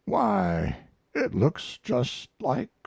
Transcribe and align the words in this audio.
Why, 0.05 0.77
it 1.13 1.35
looks 1.35 1.77
just 1.77 2.31
like 2.39 2.69
69." 2.69 2.69